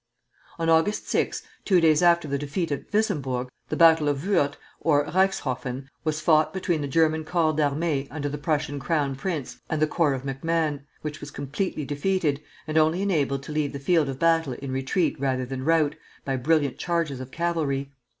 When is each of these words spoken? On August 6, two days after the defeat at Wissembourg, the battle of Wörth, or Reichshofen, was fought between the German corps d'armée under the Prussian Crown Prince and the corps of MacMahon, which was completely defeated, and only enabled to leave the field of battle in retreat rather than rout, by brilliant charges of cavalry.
On 0.57 0.67
August 0.67 1.07
6, 1.09 1.43
two 1.63 1.79
days 1.79 2.01
after 2.01 2.27
the 2.27 2.39
defeat 2.39 2.71
at 2.71 2.91
Wissembourg, 2.91 3.49
the 3.69 3.75
battle 3.75 4.09
of 4.09 4.21
Wörth, 4.21 4.55
or 4.79 5.05
Reichshofen, 5.05 5.89
was 6.03 6.19
fought 6.21 6.51
between 6.55 6.81
the 6.81 6.87
German 6.87 7.23
corps 7.23 7.53
d'armée 7.53 8.07
under 8.09 8.27
the 8.27 8.39
Prussian 8.39 8.79
Crown 8.79 9.15
Prince 9.15 9.61
and 9.69 9.79
the 9.79 9.85
corps 9.85 10.15
of 10.15 10.23
MacMahon, 10.23 10.81
which 11.03 11.21
was 11.21 11.29
completely 11.29 11.85
defeated, 11.85 12.41
and 12.65 12.79
only 12.79 13.03
enabled 13.03 13.43
to 13.43 13.51
leave 13.51 13.73
the 13.73 13.79
field 13.79 14.09
of 14.09 14.17
battle 14.17 14.53
in 14.53 14.71
retreat 14.71 15.19
rather 15.19 15.45
than 15.45 15.63
rout, 15.63 15.93
by 16.25 16.35
brilliant 16.35 16.79
charges 16.79 17.19
of 17.19 17.29
cavalry. 17.29 17.91